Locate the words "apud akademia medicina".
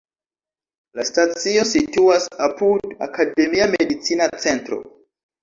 2.47-4.31